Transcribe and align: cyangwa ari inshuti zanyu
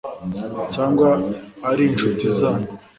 cyangwa 0.73 1.09
ari 1.69 1.81
inshuti 1.89 2.25
zanyu 2.37 2.69